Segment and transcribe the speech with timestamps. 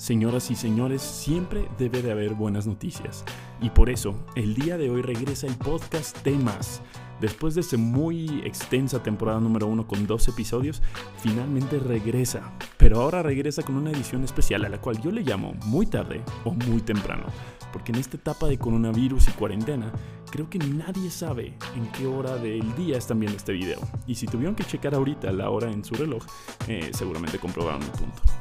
[0.00, 3.22] Señoras y señores, siempre debe de haber buenas noticias.
[3.60, 6.80] Y por eso, el día de hoy regresa el podcast Temas.
[7.20, 10.80] Después de esa muy extensa temporada número uno con dos episodios,
[11.18, 12.50] finalmente regresa.
[12.78, 16.22] Pero ahora regresa con una edición especial a la cual yo le llamo muy tarde
[16.44, 17.26] o muy temprano.
[17.70, 19.92] Porque en esta etapa de coronavirus y cuarentena,
[20.30, 23.80] creo que nadie sabe en qué hora del día están viendo este video.
[24.06, 26.24] Y si tuvieron que checar ahorita la hora en su reloj,
[26.68, 28.39] eh, seguramente comprobaron mi punto.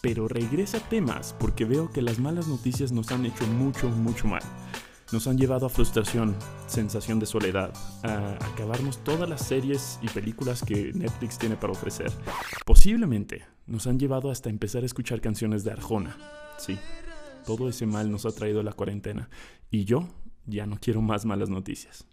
[0.00, 4.26] Pero regresa a temas porque veo que las malas noticias nos han hecho mucho, mucho
[4.26, 4.42] mal.
[5.12, 6.36] Nos han llevado a frustración,
[6.68, 7.72] sensación de soledad,
[8.04, 12.12] a acabarnos todas las series y películas que Netflix tiene para ofrecer.
[12.64, 16.16] Posiblemente nos han llevado hasta empezar a escuchar canciones de Arjona.
[16.58, 16.78] Sí,
[17.44, 19.28] todo ese mal nos ha traído la cuarentena.
[19.70, 20.06] Y yo
[20.46, 22.06] ya no quiero más malas noticias.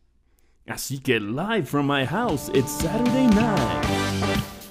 [0.66, 4.67] Así que live from my house, it's Saturday night.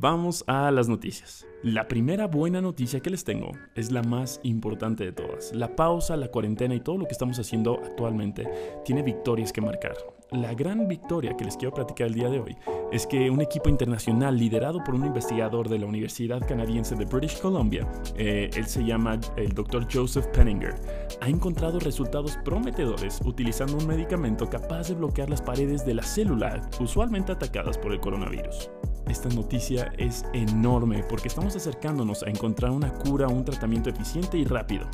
[0.00, 1.46] Vamos a las noticias.
[1.62, 5.52] La primera buena noticia que les tengo es la más importante de todas.
[5.52, 8.48] La pausa, la cuarentena y todo lo que estamos haciendo actualmente
[8.84, 9.96] tiene victorias que marcar.
[10.30, 12.56] La gran victoria que les quiero platicar el día de hoy
[12.92, 17.40] es que un equipo internacional liderado por un investigador de la Universidad Canadiense de British
[17.40, 19.88] Columbia, eh, él se llama el Dr.
[19.90, 20.74] Joseph Penninger,
[21.20, 26.60] ha encontrado resultados prometedores utilizando un medicamento capaz de bloquear las paredes de la célula
[26.78, 28.70] usualmente atacadas por el coronavirus.
[29.08, 34.44] Esta noticia es enorme porque estamos acercándonos a encontrar una cura un tratamiento eficiente y
[34.44, 34.86] rápido.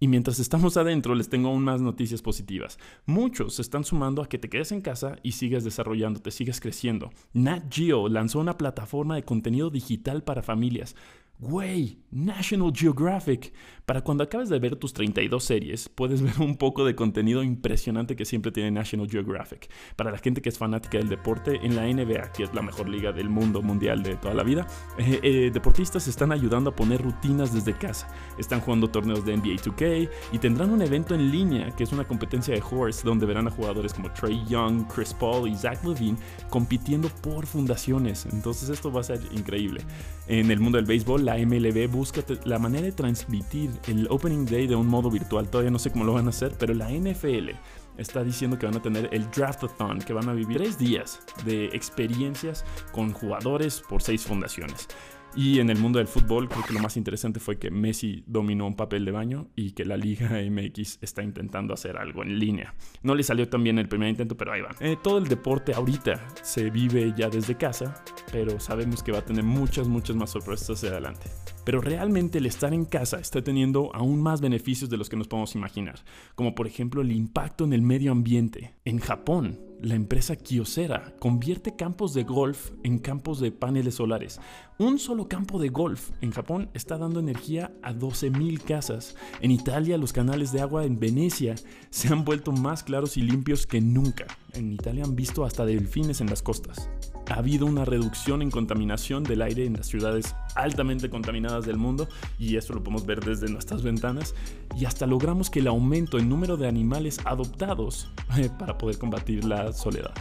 [0.00, 2.78] Y mientras estamos adentro, les tengo aún más noticias positivas.
[3.06, 7.10] Muchos se están sumando a que te quedes en casa y sigas desarrollándote, sigas creciendo.
[7.34, 10.96] Nat Geo lanzó una plataforma de contenido digital para familias.
[11.40, 13.54] Güey, National Geographic.
[13.86, 18.14] Para cuando acabes de ver tus 32 series, puedes ver un poco de contenido impresionante
[18.14, 19.70] que siempre tiene National Geographic.
[19.96, 22.90] Para la gente que es fanática del deporte, en la NBA, que es la mejor
[22.90, 24.66] liga del mundo mundial de toda la vida,
[24.98, 28.08] eh, eh, deportistas están ayudando a poner rutinas desde casa.
[28.38, 32.04] Están jugando torneos de NBA 2K y tendrán un evento en línea, que es una
[32.04, 36.18] competencia de horse, donde verán a jugadores como Trey Young, Chris Paul y Zach Levine
[36.50, 38.26] compitiendo por fundaciones.
[38.30, 39.80] Entonces esto va a ser increíble.
[40.28, 44.66] En el mundo del béisbol, la MLB busca la manera de transmitir el Opening Day
[44.66, 45.48] de un modo virtual.
[45.48, 47.50] Todavía no sé cómo lo van a hacer, pero la NFL
[47.98, 51.66] está diciendo que van a tener el Draftathon, que van a vivir tres días de
[51.66, 54.88] experiencias con jugadores por seis fundaciones.
[55.36, 58.66] Y en el mundo del fútbol, creo que lo más interesante fue que Messi dominó
[58.66, 62.74] un papel de baño y que la Liga MX está intentando hacer algo en línea.
[63.02, 64.70] No le salió tan bien el primer intento, pero ahí va.
[64.80, 69.24] Eh, todo el deporte ahorita se vive ya desde casa, pero sabemos que va a
[69.24, 71.30] tener muchas, muchas más sorpresas hacia adelante.
[71.64, 75.28] Pero realmente el estar en casa está teniendo aún más beneficios de los que nos
[75.28, 76.00] podemos imaginar,
[76.34, 78.74] como por ejemplo el impacto en el medio ambiente.
[78.84, 84.40] En Japón, la empresa Kyocera convierte campos de golf en campos de paneles solares.
[84.78, 89.16] Un solo campo de golf en Japón está dando energía a 12.000 casas.
[89.40, 91.54] En Italia los canales de agua en Venecia
[91.90, 94.26] se han vuelto más claros y limpios que nunca.
[94.54, 96.88] En Italia han visto hasta delfines en las costas
[97.30, 102.08] ha habido una reducción en contaminación del aire en las ciudades altamente contaminadas del mundo
[102.38, 104.34] y eso lo podemos ver desde nuestras ventanas
[104.76, 109.44] y hasta logramos que el aumento en número de animales adoptados eh, para poder combatir
[109.44, 110.12] la soledad.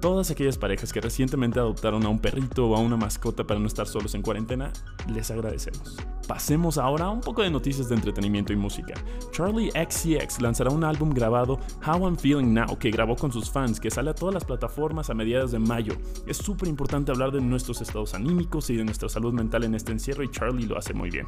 [0.00, 3.66] Todas aquellas parejas que recientemente adoptaron a un perrito o a una mascota para no
[3.66, 4.72] estar solos en cuarentena,
[5.08, 5.96] les agradecemos.
[6.28, 8.92] Pasemos ahora a un poco de noticias de entretenimiento y música.
[9.32, 13.80] Charlie XCX lanzará un álbum grabado How I'm Feeling Now que grabó con sus fans
[13.80, 15.94] que sale a todas las plataformas a mediados de mayo.
[16.26, 19.90] Es súper importante hablar de nuestros estados anímicos y de nuestra salud mental en este
[19.90, 21.26] encierro y Charlie lo hace muy bien.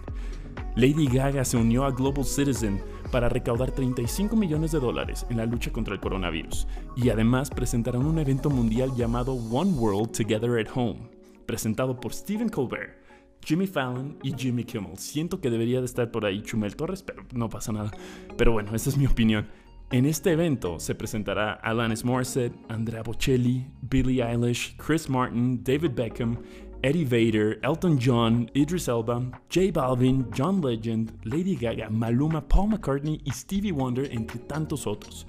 [0.76, 5.46] Lady Gaga se unió a Global Citizen para recaudar 35 millones de dólares en la
[5.46, 10.70] lucha contra el coronavirus y además presentarán un evento mundial llamado One World Together at
[10.74, 11.08] Home,
[11.46, 12.99] presentado por Stephen Colbert,
[13.44, 14.98] Jimmy Fallon y Jimmy Kimmel.
[14.98, 17.90] Siento que debería de estar por ahí Chumel Torres, pero no pasa nada.
[18.36, 19.46] Pero bueno, esa es mi opinión.
[19.90, 26.38] En este evento se presentará Alanis Morissette, Andrea Bocelli, Billie Eilish, Chris Martin, David Beckham,
[26.82, 29.20] Eddie Vader, Elton John, Idris Elba,
[29.52, 35.26] J Balvin, John Legend, Lady Gaga, Maluma, Paul McCartney y Stevie Wonder, entre tantos otros.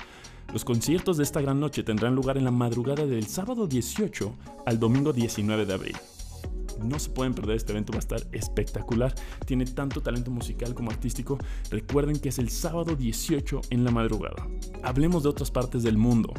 [0.53, 4.35] Los conciertos de esta gran noche tendrán lugar en la madrugada del sábado 18
[4.65, 5.95] al domingo 19 de abril.
[6.83, 9.13] No se pueden perder este evento, va a estar espectacular.
[9.45, 11.37] Tiene tanto talento musical como artístico.
[11.69, 14.47] Recuerden que es el sábado 18 en la madrugada.
[14.83, 16.33] Hablemos de otras partes del mundo.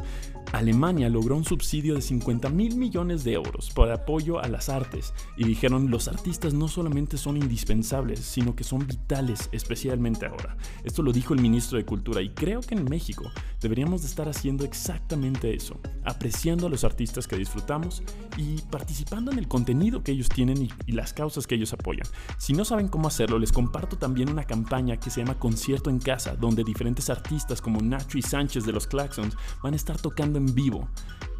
[0.53, 5.11] Alemania logró un subsidio de 50 mil millones de euros para apoyo a las artes
[5.35, 10.55] y dijeron los artistas no solamente son indispensables, sino que son vitales, especialmente ahora.
[10.83, 13.23] Esto lo dijo el ministro de Cultura y creo que en México
[13.61, 18.03] deberíamos de estar haciendo exactamente eso, apreciando a los artistas que disfrutamos
[18.37, 22.05] y participando en el contenido que ellos tienen y, las causas que ellos apoyan.
[22.37, 25.99] Si no saben cómo hacerlo, les comparto también una campaña que se llama Concierto en
[25.99, 30.37] Casa, donde diferentes artistas como Nacho y Sánchez de los Claxons van a estar tocando
[30.37, 30.87] en vivo.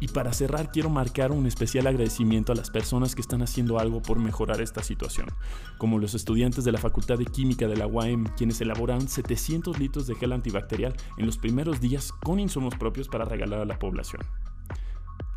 [0.00, 4.02] Y para cerrar quiero marcar un especial agradecimiento a las personas que están haciendo algo
[4.02, 5.28] por mejorar esta situación,
[5.78, 10.06] como los estudiantes de la Facultad de Química de la UAM, quienes elaboran 700 litros
[10.06, 14.22] de gel antibacterial en los primeros días con insumos propios para regalar a la población.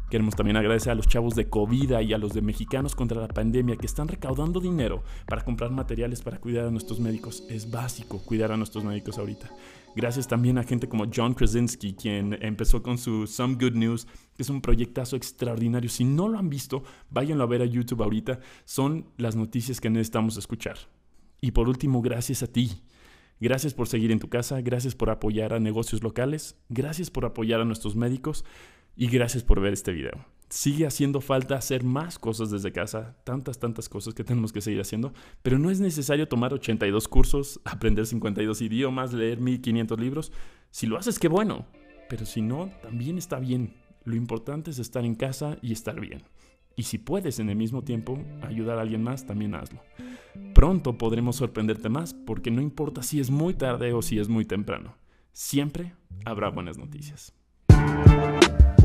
[0.09, 3.27] Queremos también agradecer a los chavos de Covida y a los de Mexicanos contra la
[3.27, 7.43] Pandemia que están recaudando dinero para comprar materiales para cuidar a nuestros médicos.
[7.49, 9.49] Es básico cuidar a nuestros médicos ahorita.
[9.97, 14.43] Gracias también a gente como John Krasinski, quien empezó con su Some Good News, que
[14.43, 15.89] es un proyectazo extraordinario.
[15.89, 18.39] Si no lo han visto, váyanlo a ver a YouTube ahorita.
[18.63, 20.77] Son las noticias que necesitamos escuchar.
[21.41, 22.81] Y por último, gracias a ti.
[23.39, 27.61] Gracias por seguir en tu casa, gracias por apoyar a negocios locales, gracias por apoyar
[27.61, 28.45] a nuestros médicos
[28.97, 30.25] y gracias por ver este video.
[30.49, 34.81] Sigue haciendo falta hacer más cosas desde casa, tantas, tantas cosas que tenemos que seguir
[34.81, 35.13] haciendo,
[35.43, 40.31] pero no es necesario tomar 82 cursos, aprender 52 idiomas, leer 1500 libros.
[40.71, 41.67] Si lo haces, qué bueno,
[42.09, 43.75] pero si no, también está bien.
[44.03, 46.23] Lo importante es estar en casa y estar bien.
[46.75, 49.81] Y si puedes en el mismo tiempo ayudar a alguien más, también hazlo.
[50.53, 54.45] Pronto podremos sorprenderte más porque no importa si es muy tarde o si es muy
[54.45, 54.95] temprano.
[55.33, 55.93] Siempre
[56.23, 57.33] habrá buenas noticias.